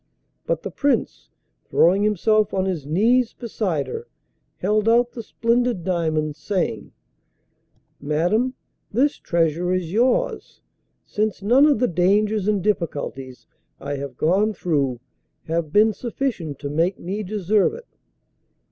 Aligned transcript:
But 0.47 0.63
the 0.63 0.71
Prince, 0.71 1.29
throwing 1.65 2.01
himself 2.01 2.55
on 2.55 2.65
his 2.65 2.87
knees 2.87 3.33
beside 3.33 3.85
her, 3.85 4.07
held 4.57 4.89
out 4.89 5.11
the 5.11 5.21
splendid 5.21 5.83
diamond, 5.83 6.35
saying: 6.35 6.91
'Madam, 7.99 8.55
this 8.91 9.17
treasure 9.17 9.71
is 9.71 9.93
yours, 9.93 10.63
since 11.05 11.43
none 11.43 11.67
of 11.67 11.77
the 11.77 11.87
dangers 11.87 12.47
and 12.47 12.63
difficulties 12.63 13.45
I 13.79 13.97
have 13.97 14.17
gone 14.17 14.53
through 14.53 14.99
have 15.43 15.71
been 15.71 15.93
sufficient 15.93 16.57
to 16.61 16.69
make 16.71 16.97
me 16.97 17.21
deserve 17.21 17.75
it. 17.75 17.85